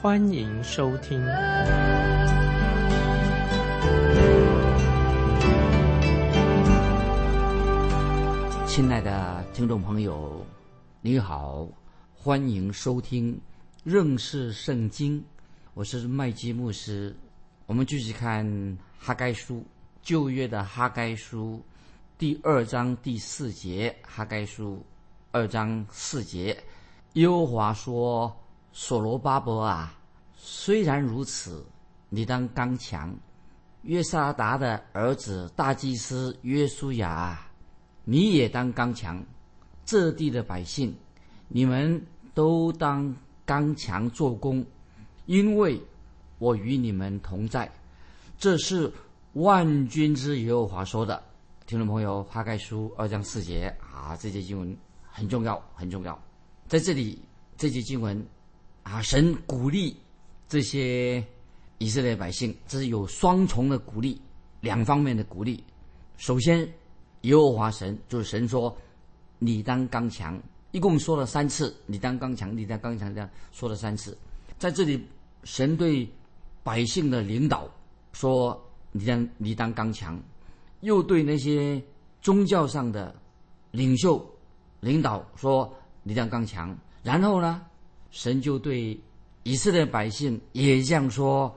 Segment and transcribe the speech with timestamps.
[0.00, 1.20] 欢迎收听。
[8.64, 10.46] 亲爱的听众朋友，
[11.00, 11.66] 你好，
[12.14, 13.36] 欢迎收听
[13.82, 15.20] 认识圣经。
[15.74, 17.16] 我是麦基牧师，
[17.66, 19.66] 我们继续看哈该书，
[20.00, 21.60] 旧约的哈该书。
[22.16, 24.80] 第二章第四节，哈该书
[25.32, 26.56] 二章四节，
[27.14, 28.32] 耶和华说
[28.72, 29.98] ：“所罗巴伯啊，
[30.36, 31.64] 虽然如此，
[32.08, 33.10] 你当刚强；
[33.82, 37.38] 约沙达的儿子大祭司约书亚，
[38.04, 39.22] 你也当刚强。
[39.84, 40.94] 这地的百姓，
[41.48, 42.00] 你们
[42.34, 44.64] 都当刚强做工，
[45.26, 45.82] 因为
[46.38, 47.70] 我与你们同在。”
[48.38, 48.92] 这是
[49.32, 51.20] 万军之耶和华说的。
[51.66, 54.76] 听众朋友，哈盖书二章四节啊，这节经文
[55.10, 56.16] 很重要，很重要。
[56.66, 57.20] 在这里，
[57.56, 58.24] 这节经文
[58.90, 59.94] 啊，神鼓励
[60.48, 61.22] 这些
[61.76, 64.18] 以色列百姓，这是有双重的鼓励，
[64.62, 65.62] 两方面的鼓励。
[66.16, 66.66] 首先，
[67.20, 68.74] 耶和华神就是神说
[69.38, 70.40] ：“你当刚强。”
[70.72, 74.16] 一共说了三次，“你当刚强，你当刚强”，这样说了三次。
[74.58, 75.06] 在这里，
[75.44, 76.08] 神对
[76.62, 77.68] 百姓的领导
[78.14, 78.58] 说
[78.90, 80.18] ：“你当，你当刚强。”
[80.80, 81.82] 又对那些
[82.22, 83.14] 宗教上的
[83.70, 84.24] 领袖、
[84.80, 85.70] 领导说
[86.02, 87.62] ：“你当刚强。”然后呢，
[88.10, 88.98] 神就对
[89.42, 91.54] 以色列百姓也这样说：“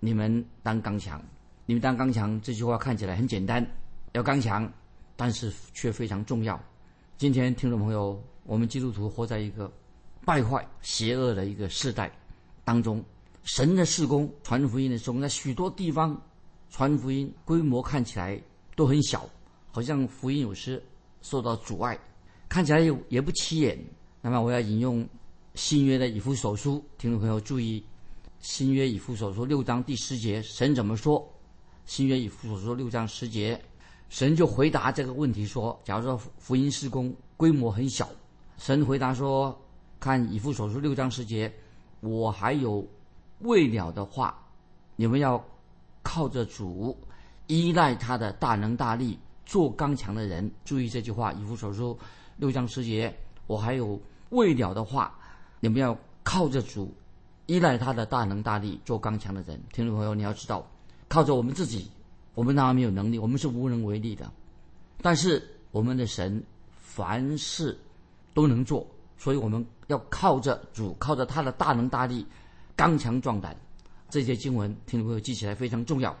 [0.00, 1.22] 你们当刚强。”
[1.66, 3.64] 你们当刚强这句话看起来很简单，
[4.12, 4.70] 要刚强，
[5.16, 6.60] 但是却非常重要。
[7.16, 9.72] 今天听众朋友，我们基督徒活在一个
[10.24, 12.10] 败坏、邪恶的一个时代
[12.64, 13.04] 当中，
[13.44, 16.20] 神的事工、传福音的时候，在许多地方
[16.68, 18.40] 传福音规模看起来。
[18.76, 19.28] 都很小，
[19.72, 20.82] 好像福音有时
[21.20, 21.98] 受到阻碍，
[22.48, 23.78] 看起来也也不起眼。
[24.22, 25.06] 那么我要引用
[25.54, 27.84] 新约的以弗所书，听众朋友注意，
[28.38, 31.26] 新约以弗所书六章第十节，神怎么说？
[31.86, 33.60] 新约以弗所书六章十节，
[34.08, 38.08] 神就回答这个问题说：假如说福音施工规模很小，
[38.58, 39.58] 神回答说：
[39.98, 41.52] 看以弗所书六章十节，
[42.00, 42.86] 我还有
[43.40, 44.38] 未了的话，
[44.96, 45.42] 你们要
[46.02, 46.96] 靠着主。
[47.48, 50.48] 依赖他的大能大力，做刚强的人。
[50.64, 51.98] 注意这句话，以弗所书
[52.36, 53.12] 六章十节。
[53.48, 55.18] 我还有未了的话，
[55.60, 56.92] 你们要靠着主，
[57.46, 59.60] 依赖他的大能大力，做刚强的人。
[59.72, 60.66] 听众朋友，你要知道，
[61.08, 61.90] 靠着我们自己，
[62.34, 64.30] 我们当然没有能力，我们是无能为力的。
[65.02, 66.42] 但是我们的神
[66.80, 67.78] 凡事
[68.34, 68.86] 都能做，
[69.18, 72.26] 所以我们要靠着主，靠着他的大能大力，
[72.74, 73.54] 刚强壮胆。
[74.08, 76.16] 这些经文，听众朋友记起来非常重要。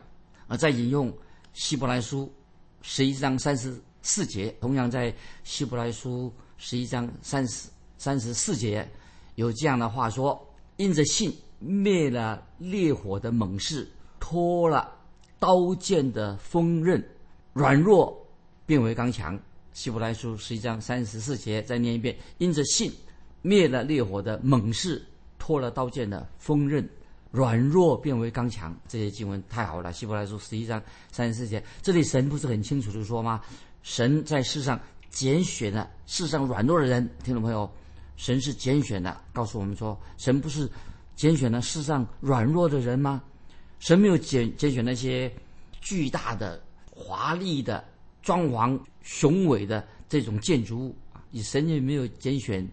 [0.46, 1.12] 啊，在引用
[1.54, 2.30] 希伯来书
[2.82, 5.14] 十一章三十四节，同样在
[5.44, 7.68] 希伯来书十一章三十
[7.98, 8.88] 三十四节
[9.40, 10.38] 有这样的话说：
[10.76, 14.92] 因着信灭了烈火的猛士，脱了
[15.38, 17.02] 刀剑的锋刃，
[17.54, 18.14] 软弱
[18.66, 19.38] 变为刚强。
[19.72, 22.92] 希伯来书十一章三十四节再念一遍：因着信
[23.40, 25.02] 灭了烈火的猛士，
[25.38, 26.86] 脱了刀剑的锋刃。
[27.30, 29.90] 软弱变为刚强，这些经文太好了。
[29.90, 33.40] 希伯来书十一章三十四节，这里神不是很清楚的说吗？
[33.82, 34.78] 神在世上
[35.08, 37.70] 拣选了世上软弱的人，听众朋友，
[38.20, 40.68] 神是拣选的，告诉我们说，神不是
[41.16, 43.22] 拣选了世上软弱的人吗？
[43.78, 45.32] 神没有拣拣选那些
[45.80, 47.82] 巨大的、华丽的、
[48.20, 52.68] 装潢雄伟的这种建筑物啊，你神也没有拣选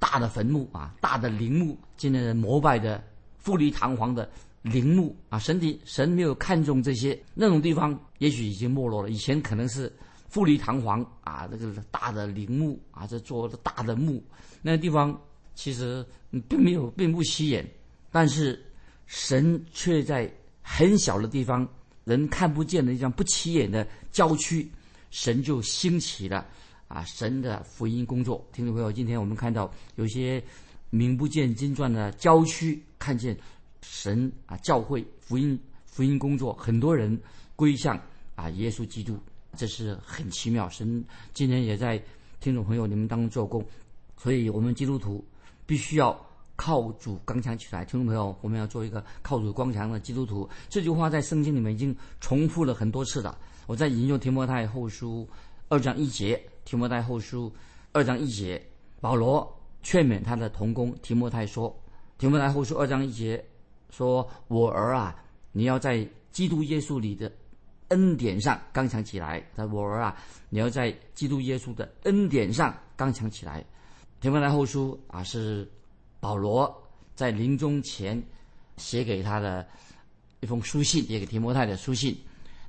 [0.00, 3.00] 大的坟墓啊、大的陵墓，今天人膜拜的。
[3.38, 4.28] 富丽堂皇的
[4.62, 9.10] 陵墓啊，神的神没有看中这些那种地方，也许已经没落了。
[9.10, 9.90] 以前可能是
[10.28, 14.22] 富丽堂皇啊，那个大的陵墓啊，这做大的墓，
[14.62, 15.18] 那个地方
[15.54, 16.04] 其实
[16.48, 17.68] 并没有并不起眼。
[18.10, 18.64] 但是
[19.06, 20.32] 神却在
[20.62, 21.68] 很小的地方，
[22.04, 24.70] 人看不见的地方，不起眼的郊区，
[25.10, 26.46] 神就兴起了
[26.86, 28.46] 啊，神的福音工作。
[28.52, 30.42] 听众朋友，今天我们看到有些。
[30.90, 33.36] 名不见经传的郊区，看见
[33.82, 37.20] 神啊，教会福音福音工作，很多人
[37.54, 37.94] 归向
[38.34, 39.18] 啊耶稣基督，
[39.58, 40.68] 这是很奇妙。
[40.70, 42.00] 神今天也在
[42.38, 43.66] 听众朋友你们当中做工，
[44.16, 45.26] 所以我们基督徒
[45.66, 46.16] 必须要
[46.54, 47.84] 靠主刚强起来。
[47.84, 50.48] 听众朋友，我们要做一个靠主刚强的基督徒。
[50.68, 53.36] 这句话在圣经里面已经重复了很多次了。
[53.66, 55.28] 我在引用提摩太后书
[55.68, 57.52] 二章一节，提摩太后书
[57.90, 58.64] 二章一节，
[59.00, 61.76] 保罗劝勉他的同工提摩太说
[62.16, 63.44] ：“提摩太后书二章一节
[63.90, 65.20] 说，我儿啊，
[65.50, 67.30] 你要在基督耶稣里的。”
[67.88, 70.16] 恩典上刚强起来，他我儿啊，
[70.50, 73.64] 你要在基督耶稣的恩典上刚强起来。
[74.20, 75.70] 提摩太后书啊，是
[76.20, 76.74] 保罗
[77.14, 78.22] 在临终前
[78.76, 79.66] 写给他的
[80.40, 82.14] 一封书信，也给提摩太的书信。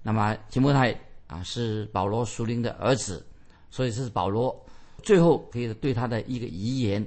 [0.01, 3.25] 那么提摩太啊，是保罗属灵的儿子，
[3.69, 4.57] 所以这是保罗
[5.03, 7.05] 最后可以对他的一个遗言，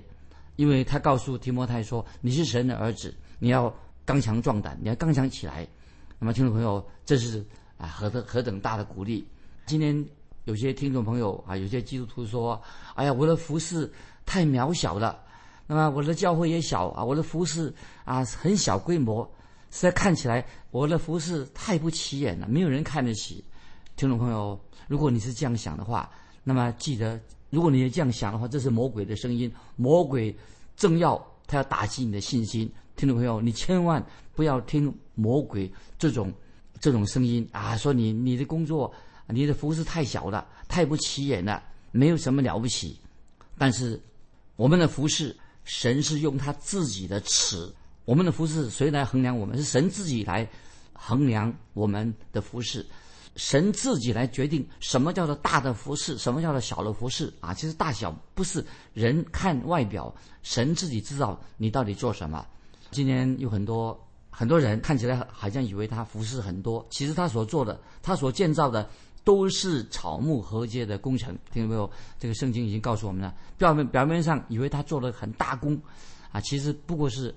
[0.57, 3.75] 因为他告诉提摩太说：“你是神的儿子，你要
[4.05, 5.67] 刚强壮胆，你要刚强起来。”
[6.19, 7.43] 那么听众朋友，这是。
[7.83, 9.27] 啊，何等何等大的鼓励！
[9.67, 10.07] 今天
[10.45, 12.63] 有些听众朋友啊，有些基督徒说
[12.95, 13.93] ：“哎呀，我的服饰
[14.25, 15.21] 太渺小了，
[15.67, 17.75] 那么我的教会也小啊，我的服饰
[18.05, 19.29] 啊很小规模，
[19.73, 23.43] 实在看起来我的服饰太不起眼了，没有人看得起。”
[23.97, 24.57] 听众朋友，
[24.87, 26.09] 如果你是这样想的话，
[26.45, 27.19] 那么记得，
[27.51, 30.33] 如果你也这样想的话，这是魔鬼的声音，魔鬼
[30.77, 32.73] 正要他要打击你的信心。
[32.95, 34.05] 听众朋友，你千万
[34.37, 35.69] 不要听魔鬼
[35.99, 36.33] 这种。
[36.83, 38.93] 这种声音啊，说你你的工作，
[39.29, 41.63] 你的服饰太小了，太不起眼了，
[41.93, 42.99] 没有什么了不起。
[43.57, 44.03] 但是，
[44.57, 47.73] 我们的服饰，神是用他自己的尺。
[48.05, 49.57] 我们的服饰谁来衡量我们？
[49.57, 50.47] 是神自己来
[50.93, 52.85] 衡量我们的服饰，
[53.37, 57.55] 神自己来决定什么叫做大的服饰，什么叫做小的服饰啊？
[57.55, 60.13] 其实大小不是人看外表，
[60.43, 62.45] 神自己知道你到底做什么。
[62.91, 63.97] 今天有很多。
[64.35, 68.89] 很多人看起来好像以为他服饰很多，其实他所做的、他所建造的
[69.23, 71.89] 都是草木合接的工程，听到没有？
[72.19, 73.33] 这个圣经已经告诉我们了。
[73.59, 75.79] 表面表面上以为他做了很大功，
[76.33, 77.33] 啊，其实不过是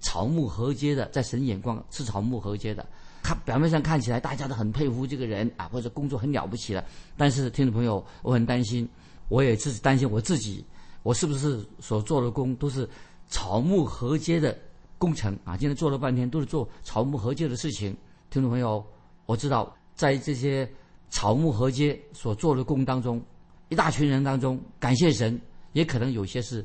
[0.00, 2.86] 草木合接的，在神眼光是草木合接的。
[3.22, 6.84] 他表面上看起来大家都很佩服这个人啊，或者工作很了不起了，
[7.16, 8.88] 但是听众朋友，我很担心，
[9.28, 10.64] 我也自己担心我自己，
[11.02, 12.88] 我是不是所做的工都是
[13.28, 14.56] 草木合接的？
[15.02, 17.90] 工程啊，今天做了半天都是做草木合接的事情。
[18.30, 18.86] 听众朋友，
[19.26, 20.70] 我知道在这些
[21.10, 23.20] 草木合接所做的工当中，
[23.68, 25.40] 一大群人当中，感谢神，
[25.72, 26.64] 也可能有些是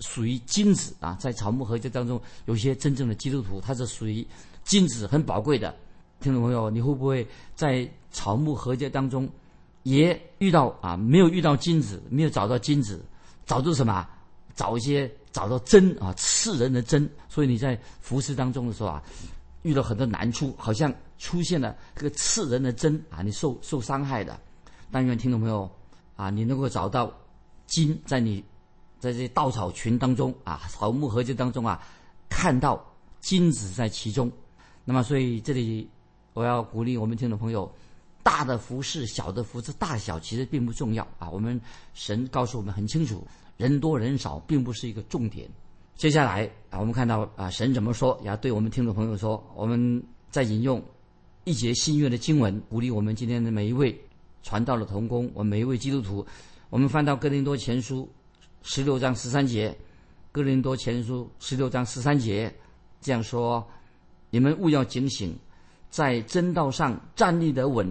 [0.00, 1.16] 属于金子啊。
[1.20, 4.26] 在草木合接当中，有些真正的基督徒，他是属于
[4.64, 5.72] 金子很宝贵的。
[6.18, 7.24] 听众朋友，你会不会
[7.54, 9.28] 在草木合接当中
[9.84, 10.96] 也遇到啊？
[10.96, 13.00] 没有遇到金子，没有找到金子，
[13.44, 14.04] 找到什么？
[14.56, 15.08] 找一些。
[15.36, 19.02] 找到针啊，刺人的针，所以你在服侍当中的时候啊，
[19.64, 24.40] 遇到很多难处，好像出现了这个刺人的针啊，你受受伤害的。
[24.90, 25.70] 但愿听众朋友
[26.16, 27.12] 啊，你能够找到
[27.66, 28.42] 金，在你
[28.98, 31.82] 在这稻草群当中啊，草木合集当中啊，
[32.30, 32.82] 看到
[33.20, 34.32] 金子在其中。
[34.86, 35.86] 那么，所以这里
[36.32, 37.70] 我要鼓励我们听众朋友，
[38.22, 41.28] 大的服饰、小的服饰，大小其实并不重要啊。
[41.28, 41.60] 我们
[41.92, 43.22] 神告诉我们很清楚。
[43.56, 45.48] 人多人少并不是一个重点。
[45.94, 48.18] 接下来啊，我们看到啊，神怎么说？
[48.22, 50.82] 要对我们听众朋友说，我们在引用
[51.44, 53.98] 一节新约的经文，鼓励我们今天的每一位
[54.42, 56.26] 传道的同工，我们每一位基督徒。
[56.68, 58.06] 我们翻到哥林多前书
[58.62, 59.74] 十六章十三节，
[60.32, 62.54] 哥林多前书十六章十三节
[63.00, 63.66] 这样说：
[64.28, 65.34] 你们务要警醒，
[65.88, 67.90] 在真道上站立得稳，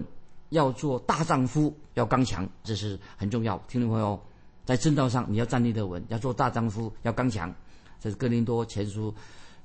[0.50, 3.58] 要做大丈夫，要刚强，这是很重要。
[3.68, 4.22] 听众朋友。
[4.66, 7.54] 在正道上，你要站立得稳，要做大丈夫，要刚强。
[8.00, 9.14] 这是哥林多前书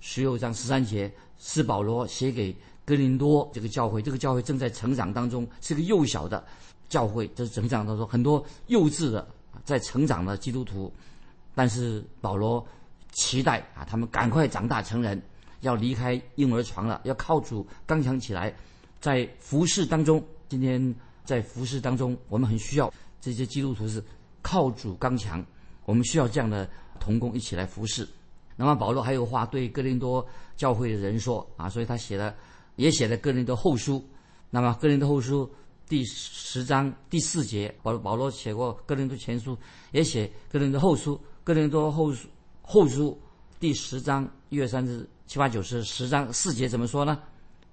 [0.01, 2.55] 十六章十三节，是保罗写给
[2.85, 4.03] 哥林多这个教会。
[4.03, 6.45] 这个教会正在成长当中，是个幼小的
[6.89, 7.27] 教会。
[7.35, 9.27] 这是成长当中很多幼稚的
[9.65, 10.93] 在成长的基督徒，
[11.55, 12.65] 但是保罗
[13.13, 15.21] 期待啊，他们赶快长大成人，
[15.61, 18.55] 要离开婴儿床了，要靠主刚强起来。
[19.01, 24.05] 在服饰当中，今天在服饰当中，我们很需要这些基督徒是。
[24.43, 25.45] 靠主刚强，
[25.85, 26.69] 我们需要这样的
[26.99, 28.09] 同工一起来服侍。
[28.57, 32.35] 那么保罗还有话对哥林多教会的人说啊，所以他写了，
[32.77, 34.05] 也写了哥林多后书。
[34.51, 35.51] 那么哥林多后书
[35.89, 39.57] 第十章第四节，保保罗写过哥林多前书，
[39.93, 41.19] 也写哥林多后书。
[41.43, 42.29] 哥林多后书
[42.61, 43.19] 后书
[43.59, 47.19] 第十章一月三日七八九十十章四节怎么说呢？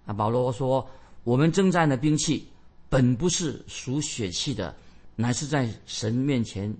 [0.05, 0.87] 啊，保罗说
[1.25, 2.47] ：“我们征战的兵器
[2.87, 4.73] 本不是属血气的。”
[5.17, 6.73] 乃是在神面前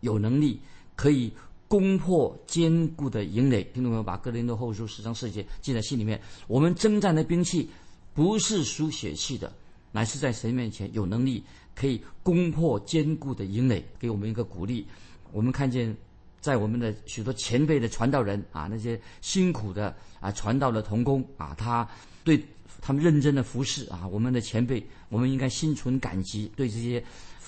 [0.00, 0.58] 有能力
[0.96, 1.30] 可以
[1.68, 3.62] 攻破坚固的营垒。
[3.74, 6.20] 听众朋友，把哥林多后书十章四节记在心里面。
[6.48, 7.68] 我们征战的兵器
[8.14, 9.52] 不是输血气的，
[9.92, 11.44] 乃是在神面前有能力
[11.74, 13.84] 可以攻破坚固的营垒。
[13.98, 14.86] 给我们一个鼓励。
[15.30, 15.94] 我们看见
[16.40, 21.86] 在我们的许多前辈的传道人啊，那些辛苦的啊传道的童工啊，他
[22.24, 22.42] 对
[22.80, 27.02] 他们认真的服侍啊，我们的前辈，我们应该心存感激，对这些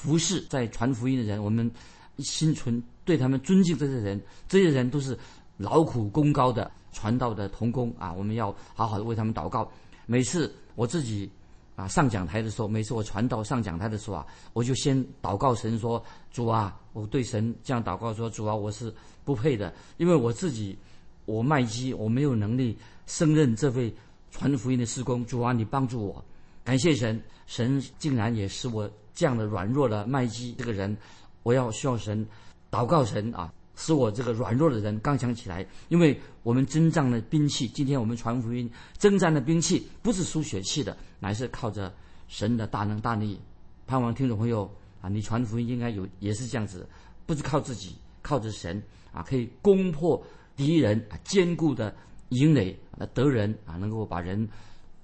[0.04, 1.70] 服侍在传福音的人，我们
[2.18, 3.76] 心存对他们尊敬。
[3.78, 5.18] 这些人，这些人都是
[5.56, 9.66] 劳苦功高的传道的童工啊，我们要好好的为他们祷告。
[10.04, 11.30] 每次我自己。
[11.76, 18.94] 啊，上讲台的时候，每次我传道上讲台的时候啊，我就先祷告神说：“主啊，我对神这样祷告说，主啊，我是
[19.24, 20.78] 不配的，因为我自己
[21.24, 23.92] 我卖鸡，我没有能力胜任这位
[24.30, 25.26] 传福音的施工。
[25.26, 26.24] 主啊，你帮助我，
[26.62, 30.96] 感谢神，神竟然也使我这样的软弱的麦基这个人，
[31.42, 32.26] 我要需要神
[32.70, 41.92] 祷告神啊。”使我这个软弱的人刚强起来，因为我们征战的兵器，今天我们传福音征战的兵器不是输血气的，乃是靠着
[42.28, 43.36] 神的大能大力。
[43.84, 46.88] 盼望听众朋友啊，你传福音应该有也是这样子，
[47.26, 48.80] 不是靠自己，靠着神
[49.12, 51.92] 啊，可以攻破敌人啊，坚固的
[52.28, 52.78] 营垒，
[53.12, 54.48] 得人啊，能够把人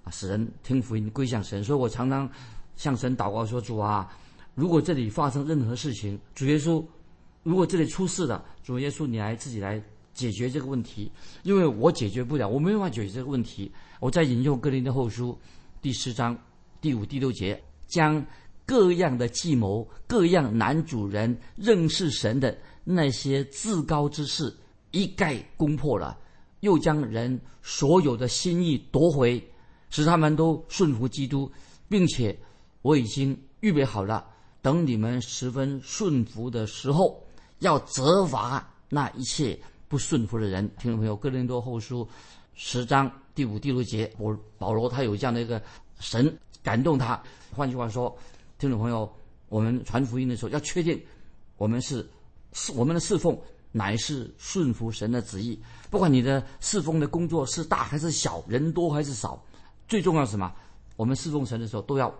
[0.04, 1.64] 啊使人听福音归向神。
[1.64, 2.30] 所以我常常
[2.80, 4.10] 向神祷告说：主啊，
[4.54, 6.82] 如果这里发生任何事情，主耶稣。
[7.42, 9.82] 如果这里出事了，主耶稣，你来自己来
[10.14, 13.70] 解决这个问题，因为我解决不了，我没办法解决这个问题。
[13.98, 15.32] 我在引用《哥林的后书》
[15.82, 16.34] 第十章
[16.80, 18.24] 第五、第六节，将
[18.64, 24.54] 各样的计谋、各样男主人认识神的那些自高之事
[24.90, 26.18] 一概攻破了，
[26.60, 29.42] 又将人所有的心意夺回，
[29.90, 31.50] 使他们都顺服基督，
[31.90, 32.38] 并且
[32.82, 34.26] 我已经预备好了，
[34.62, 37.22] 等你们十分顺服的时候。
[37.60, 42.02] 要责罚那一切不顺服的人，听众朋友，《哥林多后书》
[42.54, 45.60] 十章第五、第六节，保保罗他有这样的一个
[45.98, 47.22] 神感动他。
[47.54, 48.16] 换句话说，
[48.58, 49.06] 听众朋友，
[49.50, 50.98] 我们传福音的时候要确定，
[51.58, 52.08] 我们是
[52.54, 53.38] 是我们的侍奉
[53.72, 55.60] 乃是顺服神的旨意。
[55.90, 59.44] 不管你的侍奉的工作是大还是小，人多还是少，
[59.86, 60.50] 最重要是什么？
[60.96, 62.10] 我们侍奉神的时候都要。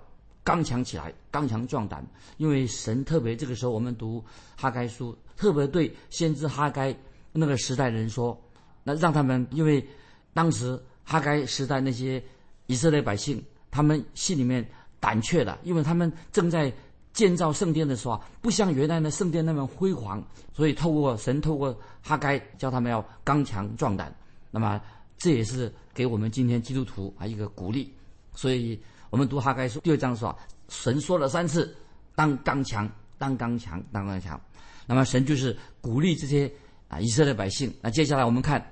[0.43, 2.05] 刚强起来，刚强壮胆，
[2.39, 4.25] 因为神特别这个时候，我们读
[4.57, 6.97] 哈该书，特别对先知哈该
[7.33, 8.37] 那个时代人说，
[8.83, 9.87] 那让他们，因为
[10.33, 12.23] 当时哈该时代那些
[12.67, 14.67] 以色列百姓，他们心里面
[14.99, 16.73] 胆怯了，因为他们正在
[17.13, 24.13] 建造圣殿的时候，不像原来的圣殿那么辉煌，所以透过神，透过哈该，叫他们要刚强壮胆。
[24.51, 24.81] 那么
[25.19, 27.93] 这也是给我们今天基督徒啊一个鼓励，
[28.35, 28.81] 所以。
[29.11, 30.37] 我们读哈该书第二章说，
[30.69, 31.77] 神说了三次，
[32.15, 32.89] 当刚强，
[33.19, 34.41] 当刚强，当刚强。
[34.87, 36.51] 那么神就是鼓励这些
[36.87, 37.73] 啊以色列百姓。
[37.83, 38.65] 那接下来我们看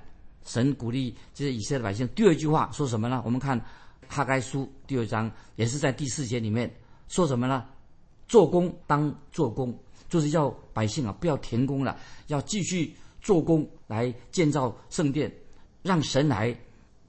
[0.45, 3.21] 神鼓励这些以色列百姓第二句话说什么呢？
[3.25, 3.59] 我们看
[4.07, 6.73] 哈该书第二章也是在第四节里面
[7.09, 7.65] 说什么呢？
[8.29, 9.77] 做工当做工，
[10.07, 15.29] 就是要百姓啊不要停工了，要继续做工来建造圣殿，
[15.81, 16.57] 让神来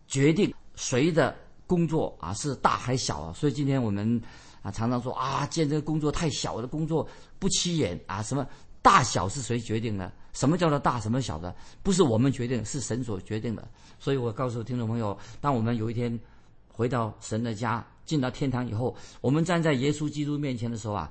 [0.08, 1.32] 决定谁的。
[1.70, 3.32] 工作啊是大还小啊？
[3.32, 4.20] 所以今天我们
[4.60, 7.06] 啊常常说啊，建这个工作太小的工作
[7.38, 8.20] 不起眼啊。
[8.20, 8.44] 什么
[8.82, 10.10] 大小是谁决定的？
[10.32, 11.54] 什么叫做大，什么小的？
[11.80, 13.68] 不是我们决定，是神所决定的。
[14.00, 16.18] 所以我告诉听众朋友，当我们有一天
[16.66, 21.08] 回到神的家，进到天堂以后，我们站在耶稣基督面前的时候啊，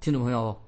[0.00, 0.58] 听众朋友，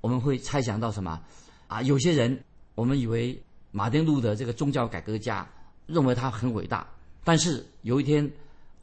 [0.00, 1.20] 我们会猜想到什么
[1.66, 1.82] 啊？
[1.82, 2.42] 有些人
[2.74, 3.38] 我们以为
[3.72, 5.46] 马丁路德这个宗教改革家
[5.84, 6.88] 认为他很伟大，
[7.22, 8.26] 但是有一天。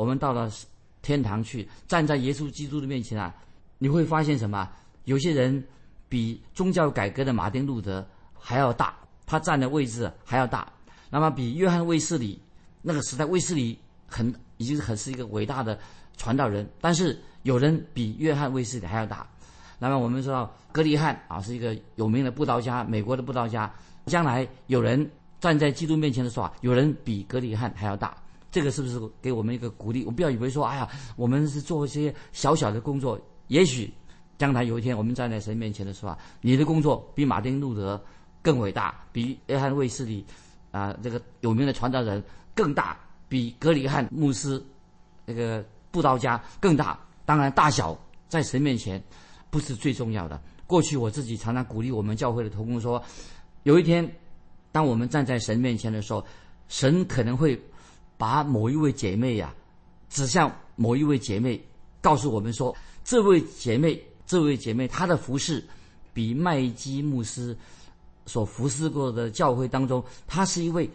[0.04, 0.52] 我们到了
[1.02, 3.34] 天堂去，站在耶稣基督的面前啊，
[3.78, 4.70] 你会发现什么？
[5.06, 5.64] 有些人
[6.10, 8.06] 比宗教改革的马丁路德
[8.38, 8.94] 还要大，
[9.26, 10.70] 他站的位置还要大。
[11.10, 12.38] 那么比约翰卫斯理
[12.82, 15.80] 那个时代，卫斯理很已经很是一个伟大的
[16.18, 19.26] 传道人，但是有人比约翰卫斯理还要大。
[19.80, 23.74] 那么我们知道格里汉啊是一个有名的布道家，美国的布道家。
[24.08, 28.14] 将来有人站在基督面前的时候啊，有人比格里汉还要大。
[28.54, 30.06] 这个是不是给我们一个鼓励？
[30.06, 33.92] 我不要以为说，哎呀，我们是做一些小小的工作，也许
[34.38, 38.00] 将来有一天我们站在神面前的时候，你的工作比马丁路德
[38.44, 40.24] 更伟大，比约翰卫斯理
[40.70, 42.96] 啊这个有名的传道人更大，
[43.28, 44.64] 比格里汉牧师
[45.26, 47.00] 那个布道家更大。
[47.26, 49.04] 当然，大小在神面前
[49.50, 50.40] 不是最重要的。
[50.68, 53.04] 过去我自己常常鼓励我们教会的同工说，
[53.64, 54.08] 有一天
[54.72, 56.24] 当我们站在神面前的时候，
[56.68, 57.60] 神可能会。
[58.24, 59.53] 把某一位姐妹呀，
[60.10, 61.62] 指向某一位姐妹，
[62.00, 65.62] 告诉我们说，这位姐妹，这位姐妹，她的服饰
[66.13, 67.53] 比麦基牧师
[68.25, 70.89] 所服侍过的教会当中，她是一位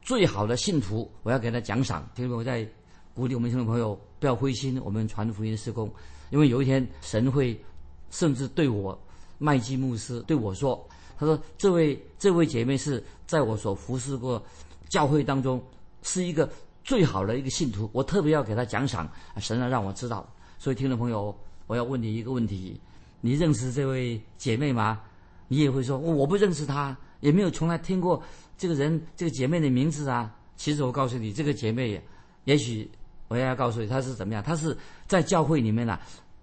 [0.00, 1.06] 最好的信徒。
[1.22, 2.08] 我要给她奖赏。
[2.14, 2.66] 听众我在
[3.14, 5.92] 鼓励我们听众朋友不要灰心，我们传福音施工，
[6.30, 7.62] 因为有一天神会
[8.10, 8.98] 甚至对我
[9.36, 10.82] 麦基牧师对我说，
[11.18, 14.42] 他说这位这位姐妹是在我所服侍过
[14.88, 15.62] 教会当中
[16.02, 16.50] 是一个
[16.82, 19.10] 最好的一个信徒，我特别要给他奖赏。
[19.38, 20.26] 神啊，让我知道。
[20.58, 22.80] 所以听众朋友，我要问你一个问题：
[23.20, 25.00] 你认识这位姐妹吗？
[25.48, 28.22] 你也会说我不认识她，也没有从来听过
[28.56, 30.34] 这个人这个姐妹的名字啊。
[30.56, 32.00] 其实我告诉你，这个姐妹，
[32.44, 32.88] 也许
[33.28, 34.42] 我要告诉你她是怎么样。
[34.42, 35.98] 她是在教会里面呢，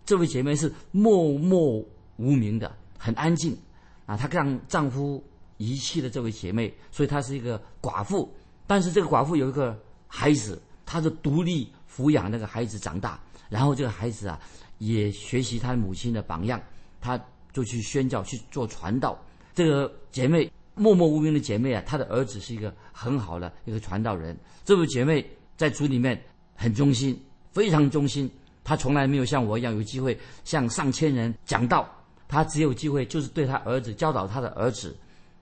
[0.05, 1.83] 这位姐妹是默默
[2.17, 3.57] 无名的，很安静。
[4.05, 5.23] 啊，她让丈夫
[5.57, 8.33] 遗弃了这位姐妹，所以她是一个寡妇。
[8.65, 9.77] 但是这个寡妇有一个
[10.07, 13.19] 孩子，她是独立抚养那个孩子长大。
[13.49, 14.39] 然后这个孩子啊，
[14.77, 16.61] 也学习他母亲的榜样，
[16.99, 17.17] 他
[17.53, 19.17] 就去宣教去做传道。
[19.55, 24.37] 这个姐妹默默无名的姐妹啊，她的儿子是一个很好的一个传道人。
[24.65, 26.21] 这位姐妹在主里面
[26.55, 27.17] 很忠心，
[27.51, 28.29] 非常忠心。
[28.65, 31.89] 她从来没有像我一样有机会向上千人讲道。
[32.27, 34.93] 她只有机会，就是对她儿子教导她的儿子，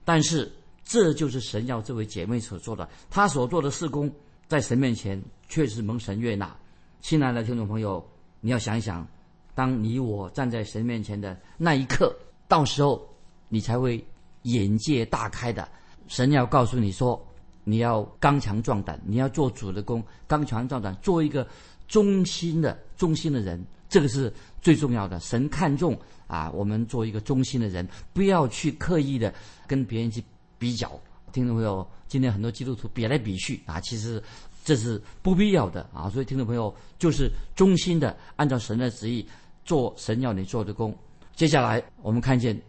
[0.04, 0.50] 但是
[0.84, 4.08] 这就是神要这位姐妹所做的，她所做的事工，
[4.48, 6.56] 在神面前确实蒙神悦纳。
[7.00, 8.04] 亲爱的听众朋友，
[8.40, 9.06] 你要想一想，
[9.54, 12.14] 当你我站在神面前的那一刻，
[12.46, 13.06] 到时候
[13.48, 14.04] 你才会
[14.42, 15.68] 眼界大开的。
[16.06, 17.20] 神要告诉你说，
[17.64, 21.46] 你要刚强壮胆，你要做主的工，刚强壮胆，做一个
[21.88, 25.18] 忠心的忠心的人，这个是最重要的。
[25.20, 25.98] 神看重。
[26.28, 29.32] 啊，我们做一个忠心的人，不要去刻意的
[29.64, 30.20] 跟别人去
[30.58, 31.00] 比较。
[31.32, 34.22] 听众朋友，今天很多基督徒比来比去啊，其实
[34.64, 36.08] 这是不必要的啊。
[36.08, 39.26] 所以，听众朋友就是忠心的按照神的旨意
[39.64, 40.96] 做神要你做的工。
[41.34, 42.60] 接下来，我们看见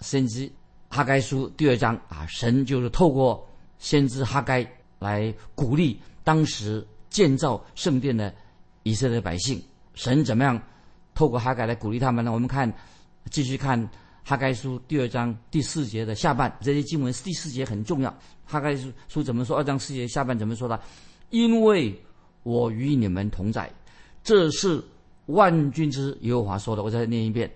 [0.00, 0.50] 先知
[0.88, 3.46] 哈该书第二章啊，神就是透过
[3.78, 4.66] 先知哈该
[4.98, 8.34] 来鼓励当时建造圣殿的
[8.82, 9.62] 以色列百姓。
[9.94, 10.60] 神怎么样
[11.14, 12.32] 透过哈该来鼓励他们呢？
[12.32, 12.72] 我们看。
[13.30, 13.78] 继续看
[14.30, 18.16] 哈该书第二章第四节的下半，这些经文第四节很重要。
[18.44, 19.56] 哈该书书怎么说？
[19.56, 20.80] 二章四节下半怎么说的？
[21.30, 21.92] 因为
[22.44, 23.68] 我与你们同在，
[24.22, 24.80] 这是
[25.26, 26.84] 万军之耶和华说的。
[26.84, 27.50] 我再念一遍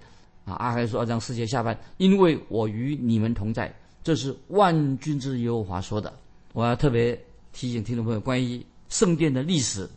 [0.44, 0.54] 啊！
[0.54, 3.72] 阿该书二章四节下半，因为我与你们同在，
[4.02, 6.12] 这是万军之耶和华说的。
[6.54, 7.16] 我要特别
[7.52, 9.88] 提醒听众朋友，关于圣殿的历史，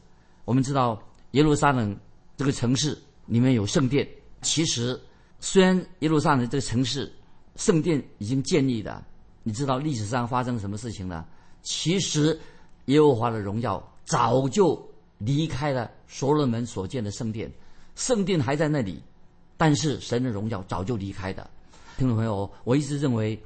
[0.45, 1.97] 我们知道耶路撒冷
[2.35, 4.07] 这个城市里面有圣殿，
[4.43, 4.95] 其实。
[5.39, 7.11] 虽然耶路撒冷这个城市
[7.55, 9.03] 圣殿已经建立的，
[9.43, 11.25] 你知道历史上发生什么事情呢？
[11.61, 12.39] 其实
[12.85, 14.79] 耶和华的荣耀早就
[15.17, 17.51] 离开了所罗门所建的圣殿，
[17.95, 19.01] 圣殿还在那里，
[19.57, 21.47] 但是神的荣耀早就离开的。
[21.97, 23.39] 听众朋友，我一直认为，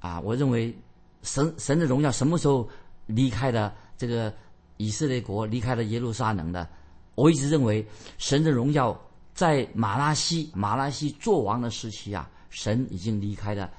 [0.00, 0.74] 啊，我认为
[1.22, 2.68] 神神的荣耀什么时候
[3.06, 4.32] 离开了这个
[4.78, 6.68] 以色列国，离开了耶路撒冷的？
[7.14, 7.86] 我一直认为
[8.18, 9.00] 神的荣耀。
[9.36, 13.70] 在马拉西马拉西做王的时期啊，神已经离开了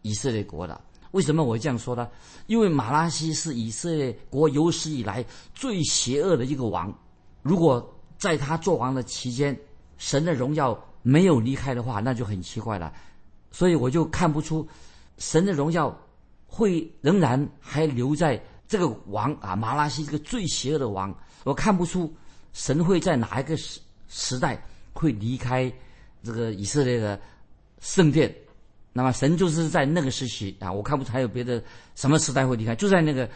[0.00, 0.80] 以色列国了。
[1.10, 2.08] 为什么我这样说呢？
[2.46, 5.22] 因为马拉西是以色列国有史以来
[5.54, 6.90] 最邪恶的一个王。
[7.42, 9.54] 如果在他做王的期间，
[9.98, 12.90] 神的荣耀没有离开的话，那就很奇怪了。
[13.50, 14.66] 所以我就看不出
[15.18, 15.94] 神的荣耀
[16.46, 21.14] 会仍然还留在这个王啊马拉西这个最邪恶的王。
[21.44, 22.10] 我看不出
[22.54, 24.64] 神会在哪一个时时代。
[24.92, 25.72] 会离开
[26.22, 27.20] 这个以色列的
[27.80, 28.32] 圣殿，
[28.92, 31.62] 那么神就是在那个时期啊，我看不出还有别的
[31.94, 33.28] 什么时代会离开，就在那个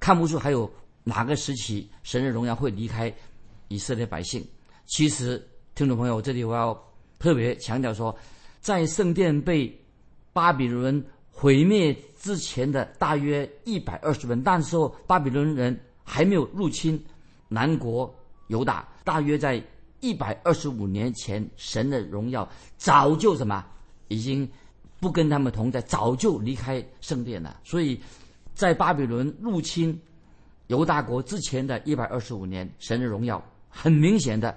[0.00, 0.70] 看不出还有
[1.04, 3.12] 哪个时期神的荣耀会离开
[3.68, 4.44] 以色列百姓。
[4.86, 5.40] 其实，
[5.74, 6.76] 听众朋友，这里我要
[7.18, 8.16] 特别强调说，
[8.60, 9.72] 在圣殿被
[10.32, 17.00] 巴比伦毁灭之前的大约一百二十年，那时候巴比伦人还没有入侵
[17.48, 18.12] 南国
[18.48, 19.62] 犹大，大约在。
[20.04, 23.64] 一百二十五年前，神的荣耀早就什么，
[24.08, 24.46] 已经
[25.00, 27.58] 不跟他们同在，早就离开圣殿了。
[27.64, 27.98] 所以，
[28.52, 29.98] 在巴比伦入侵
[30.66, 34.54] 犹大国之前的一百二十五年，神的荣耀很明显的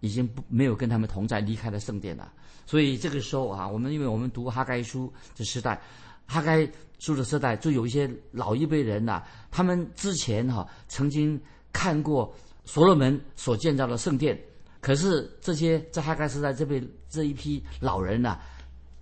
[0.00, 2.32] 已经不没有跟他们同在，离开了圣殿了。
[2.66, 5.80] 所以这个时候啊，我们因为我们读哈该书的时代，
[6.26, 11.40] 哈该书的时代，就有一些老一辈人呐，他们之前哈曾经
[11.72, 12.34] 看过
[12.64, 14.36] 所罗门所建造的圣殿。
[14.80, 18.38] 可是这些在哈盖时代这辈这一批老人呐，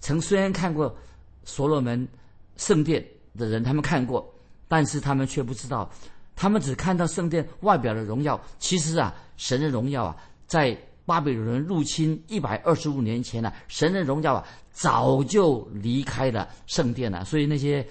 [0.01, 0.97] 曾虽然看过
[1.45, 2.09] 所罗门
[2.57, 3.05] 圣殿
[3.37, 4.27] 的人，他们看过，
[4.69, 5.91] 但是他们却不知道，
[6.35, 8.41] 他们只看到圣殿外表的荣耀。
[8.59, 17.23] 其实啊，神的荣耀啊，在巴比伦入侵一百二十五年前呢，神的荣耀啊，早就离开了圣殿了。
[17.25, 17.87] 所以那些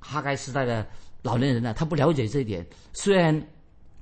[0.00, 0.84] 哈盖时代的
[1.22, 2.66] 老年人呢，他不了解这一点。
[2.92, 3.40] 虽然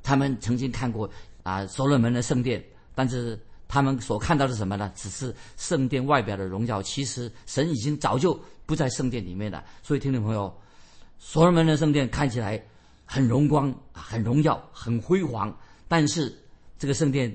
[0.03, 1.09] 他们曾经看过
[1.43, 2.64] 啊所罗门的圣殿。
[2.99, 4.91] 但是他们所看到的什么呢？
[4.97, 6.83] 只是圣殿外表的荣耀。
[6.83, 9.63] 其实神已经早就不在圣殿里面了。
[9.85, 10.53] 所以，听众朋友，
[11.17, 12.61] 所罗门的圣殿看起来
[13.05, 15.57] 很荣光、很荣耀、很辉煌，
[15.87, 16.37] 但是
[16.77, 17.33] 这个圣殿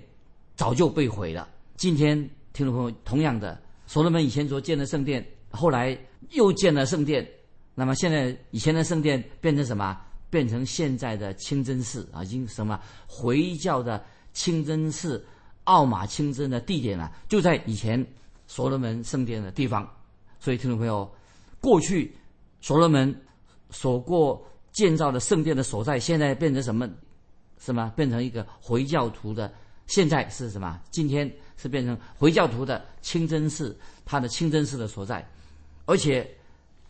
[0.58, 1.48] 早就被毁了。
[1.78, 2.18] 今天，
[2.52, 5.98] 听众朋友，同样的，所罗门以前所建的圣殿，后来
[6.32, 7.26] 又建了圣殿。
[7.74, 9.98] 那么现在，以前的圣殿变成什么？
[10.30, 15.24] 变成现在的清真寺啊，已经什么回教的清真寺。
[15.66, 18.06] 奥马清真的地点呢，就在以前
[18.48, 19.90] 所罗门圣殿的地方。
[20.40, 21.10] 所以，听众朋友，
[21.62, 22.14] 过去
[22.60, 23.16] 所罗门
[23.70, 26.90] 所过建造的圣殿的所在，现在变成什么？
[27.58, 27.92] 什么？
[27.96, 29.54] 变成一个回教徒的？
[29.88, 30.82] 现在是什么？
[30.92, 35.26] 今天是变成回教徒的清真寺，它的清真寺的所在。
[35.86, 36.30] 而且，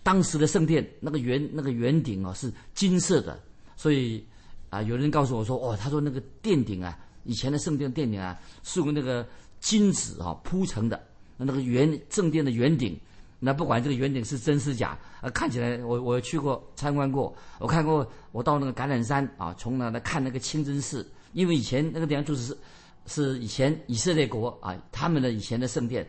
[0.02, 3.40] 当时的圣殿那个圆那个圆顶哦是金色的，
[3.76, 4.26] 所以
[4.72, 6.98] 啊，有人告诉我说，哦，他说那个殿顶啊。
[7.24, 9.26] 以前的圣殿殿顶啊，是用那个
[9.60, 11.02] 金子啊铺成的，
[11.38, 13.00] 那个圆正殿的圆顶，
[13.40, 22.58] 那不管这个圆顶是真是假，啊，看起来我我去过参观过，我看过，我到那个橄榄山啊，从那来看那个清真寺，因为以前那个地方就是
[23.06, 26.08] 是以前以色列国啊他们的以前的圣殿，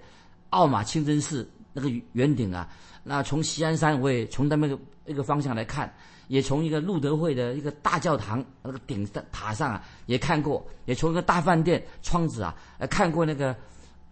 [0.50, 2.68] 奥马清真寺那个圆顶啊，
[3.02, 5.92] 那从西安山我也从他们一个方向来看。
[6.28, 13.54] 也从一个路德会的一个大教堂那个顶的塔上啊，也看过；也从一个大饭店窗子啊，呃，看过那个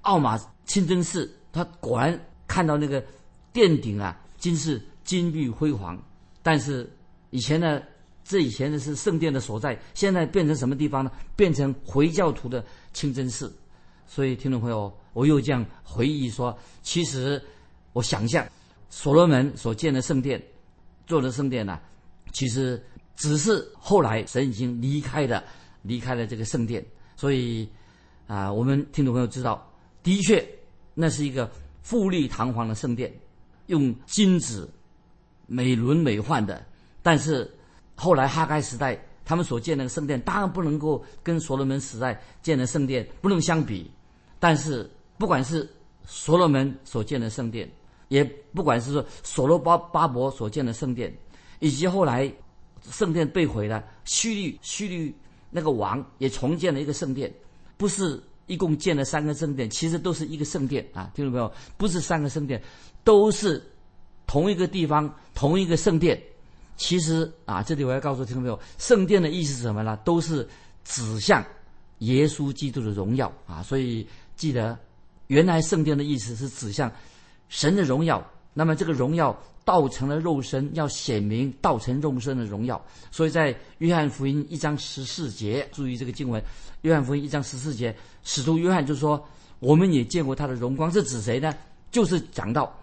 [0.02, 1.30] 奥马清真寺。
[1.52, 3.02] 他果然看到那个
[3.52, 6.00] 殿顶啊，真是金碧辉煌。
[6.42, 6.90] 但是
[7.30, 7.80] 以前呢，
[8.24, 11.10] 这以前的是圣殿的所在，现在变成什么地方呢？
[11.36, 13.54] 变成回教徒的清真寺。
[14.06, 17.42] 所以听众朋友，我又这样回忆说，其实
[17.92, 18.46] 我想象
[18.90, 20.42] 所罗门所建的圣殿，
[21.06, 21.78] 做的圣殿呢。
[22.32, 22.82] 其实
[23.14, 25.44] 只是后来神已经离开了，
[25.82, 27.68] 离开了这个圣殿，所以
[28.26, 29.70] 啊，我们听众朋友知道，
[30.02, 30.44] 的确
[30.94, 31.50] 那是一个
[31.82, 33.12] 富丽堂皇的圣殿，
[33.66, 34.68] 用金子
[35.46, 36.64] 美轮美奂的。
[37.02, 37.48] 但是
[37.94, 43.90] 后来哈该时代他们所建的圣殿，当然不能够跟所罗门时代建的圣殿不能相比。
[44.38, 45.68] 但是不管是
[46.06, 47.70] 所罗门所建的圣殿，
[48.08, 51.14] 也不管是说所罗巴巴伯所建的圣殿。
[51.62, 52.28] 以及后来，
[52.90, 55.14] 圣殿被毁了，叙利叙利
[55.48, 57.32] 那个王也重建了一个圣殿，
[57.76, 61.50] 不是一共建了三个圣殿，其实都是一个圣殿啊，听懂没有？
[61.76, 62.60] 不是三个圣殿，
[63.04, 63.62] 都是
[64.26, 66.20] 同一个地方同一个圣殿。
[66.76, 69.96] 其实啊，这里我要告诉听众朋友，圣殿的意思是什么呢？
[70.04, 70.46] 都是
[70.82, 71.46] 指向
[71.98, 73.62] 耶稣基督的荣耀啊。
[73.62, 74.76] 所以记得，
[75.28, 76.90] 原来圣殿的意思是指向
[77.48, 78.20] 神的荣耀。
[78.52, 79.36] 那么这个荣耀。
[79.64, 82.84] 道成了肉身，要显明道成肉身的荣耀。
[83.12, 86.42] 所以在约翰福音一章十四节，注意这个经文。
[86.80, 89.24] 约翰福音一章十四节，使徒约翰就说
[89.60, 91.54] ：“我们也见过他的荣光。”是指谁呢？
[91.92, 92.76] 就是讲到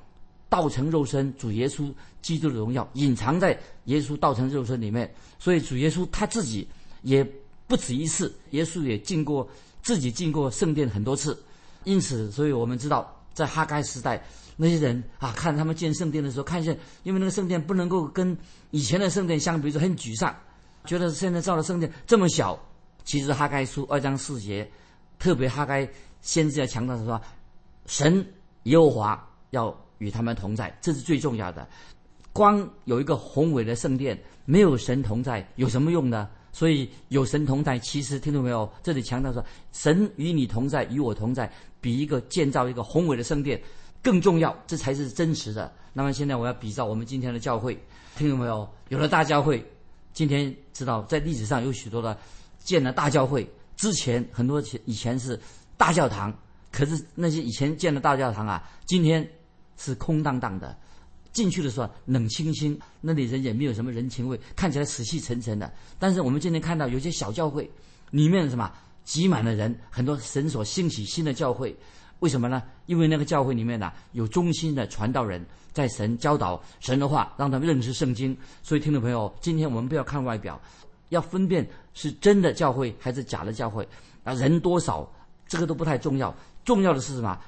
[0.47, 5.13] 道成肉身，主耶稣基督的荣耀隐藏在耶稣道成肉身里面。
[5.38, 6.65] 所以主耶稣他自己
[7.01, 7.21] 也
[7.67, 9.45] 不止一次，耶稣也进过
[9.84, 11.38] 自己进过圣殿很多次。
[11.84, 14.23] 因此，所以我们知道在哈该时代。
[14.61, 18.37] 那些人啊，看他们建圣殿的时候，看见因为那个圣殿不能够跟
[18.71, 20.35] 以前的圣殿相比，就很沮丧，
[20.83, 22.59] 觉得现在造的圣殿这么小。
[23.05, 24.69] 其实哈该书二章四节，
[25.17, 27.19] 特别哈该先知要强调是说，
[27.85, 28.23] 神
[28.63, 31.65] 耶和华要与他们同在，这是最重要的。
[32.33, 36.29] 光有一个宏伟的圣殿，没有神同在，有什么用呢？
[36.51, 38.69] 所以有神同在，其实听懂没有？
[38.83, 43.59] 这里强调说，神与你同在，与我同在，比一个建造一个宏伟的圣殿。
[44.01, 45.71] 更重要，这才是真实的。
[45.93, 47.77] 那么现在我要比照我们今天的教会，
[48.15, 48.67] 听懂没有？
[48.89, 49.63] 有了大教会，
[50.13, 52.17] 今天知道在历史上有许多的
[52.59, 55.39] 建了大教会，之前很多前以前是
[55.77, 56.33] 大教堂，
[56.71, 59.27] 可是那些以前建的大教堂啊，今天
[59.77, 60.77] 是空荡荡的，
[61.33, 65.71] 进去的时候冷清清，那里人也没有什么人情味，看起来死气沉沉的。
[65.97, 67.69] 但是我们今天看到有些小教会，
[68.12, 68.71] 里面什么
[69.03, 71.75] 挤满了人，很多神所兴起新的教会。
[72.19, 72.62] 为什么呢？
[72.86, 78.36] 因为那个教会里面呢，有忠心的传道人，在神教导神的话，让他们认识圣经。
[78.62, 80.60] 所以，听众朋友，今天我们不要看外表，
[81.10, 83.88] 要分辨是真的教会还是假的教会。
[84.23, 85.10] 啊，人多少
[85.47, 87.39] 这个都不太重要，重要的是什么？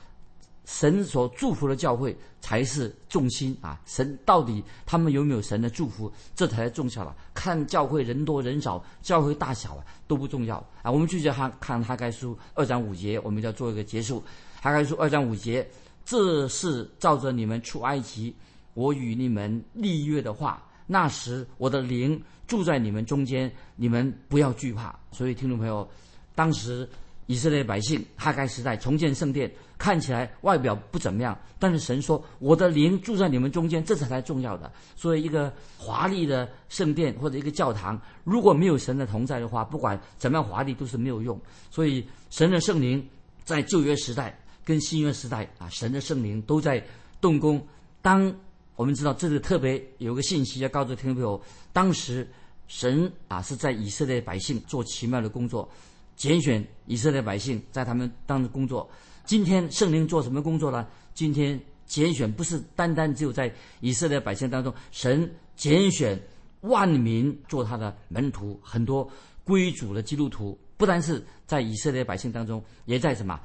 [0.64, 3.82] 神所祝福的教会才是重心啊！
[3.86, 7.14] 神到底他们有没有神的祝福，这才重要了。
[7.34, 10.90] 看教会人多人少，教会大小啊都不重要啊！
[10.90, 14.24] 我们继续看看哈该书二章五节，我们就要做一个结束。
[14.64, 15.68] 哈该说二章五节，
[16.06, 18.32] 这是照着你们出埃及，
[18.76, 20.64] 我与你们立约的话。
[20.86, 24.96] 那时我的灵住在你们中间，你们不要惧怕。
[25.12, 25.90] 所以听众朋友，
[26.36, 26.88] 当时
[27.26, 41.40] 以色列百姓哈该时代重建圣殿，看起来外表不怎么样，但是神说：“我的灵住在你们中间，这才才重要的。”所以，一个华丽的圣殿或者一个教堂，如果没有神的同在的话，不管怎么样华丽都是没有用。
[41.72, 43.04] 所以，神的圣灵
[43.44, 44.38] 在旧约时代
[44.72, 46.82] 跟新约时代啊，神的圣灵都在
[47.20, 47.62] 动工。
[48.02, 48.34] 当
[48.78, 51.42] 我们知道这个特别有个信息要告诉听众朋友，
[51.74, 52.26] 当时
[52.68, 55.70] 神啊是在以色列百姓做奇妙的工作。
[56.16, 58.90] 拣选以色列百姓在他们当中工作。
[59.26, 60.88] 今天圣灵做什么工作呢？
[61.14, 66.18] 今天拣选不是单单只有在以色列百姓当中，神拣选
[66.62, 68.58] 万民做他的门徒。
[68.64, 69.10] 很多
[69.44, 73.38] 归主的基督徒，不单是在以色列百姓当中，也在什么？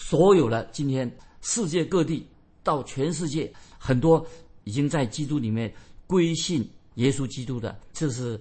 [0.00, 1.08] 所有的今天
[1.42, 2.26] 世界各地
[2.64, 4.26] 到全世界，很多
[4.64, 5.72] 已经在基督里面
[6.06, 7.78] 归信耶稣基督的。
[7.92, 8.40] 这是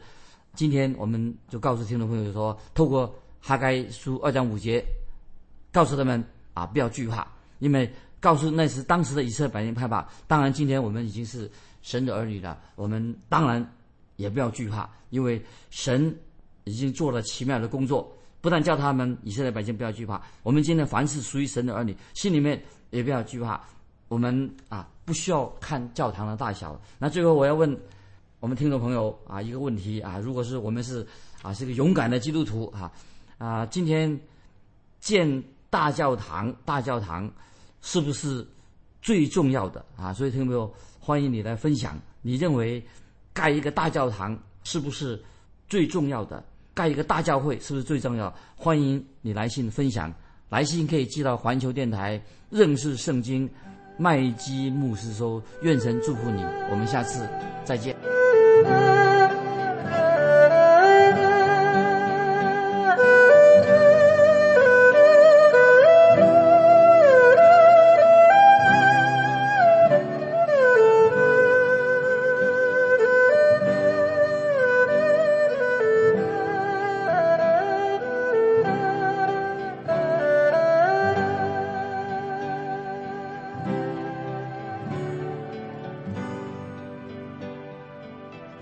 [0.55, 3.13] 今天我们就告诉听众朋友说，透过。
[3.41, 4.83] 哈该书二章五节，
[5.71, 6.21] 告诉他们
[6.53, 7.25] 啊，不要惧怕，
[7.59, 10.05] 因为告诉那是当时的以色列百姓害怕。
[10.27, 11.49] 当然，今天我们已经是
[11.81, 13.65] 神的儿女了，我们当然
[14.17, 16.13] 也不要惧怕，因为神
[16.65, 23.61] 已经做了奇妙的工作，不但叫他们以色列百姓不要惧怕，我们今天凡是属于神的儿女，心里面也不要惧怕。
[24.07, 26.79] 我们啊，不需要看教堂的大小。
[26.97, 27.77] 那最后我要问
[28.39, 31.05] 我们听众朋友啊一个问题啊，如果是我们是
[31.41, 32.91] 啊是个勇敢的基督徒啊。
[33.37, 34.19] 啊，今天
[34.99, 37.31] 建大教堂，大教堂
[37.81, 38.45] 是不是
[39.01, 40.11] 最重要的啊？
[40.11, 42.83] 所以听众朋友，欢迎你来分享，你认为
[43.31, 45.21] 盖一个大教堂是不是
[45.67, 46.43] 最重要的？
[46.79, 48.33] 盖一个大教会是不是最重要？
[48.55, 50.13] 欢迎你来信分享，
[50.47, 53.49] 来信可以寄到环球电台认识圣经
[53.97, 55.43] 麦基牧师说。
[55.61, 57.27] 愿神祝福你，我们下次
[57.65, 58.18] 再见。